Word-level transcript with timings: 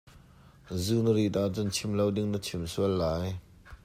Zu 0.83 0.95
na 1.03 1.11
rit 1.17 1.35
ahcun 1.41 1.69
chim 1.75 1.91
lo 1.97 2.05
ding 2.15 2.29
na 2.31 2.39
chim 2.45 2.63
sual 2.73 2.93
lai. 3.01 3.29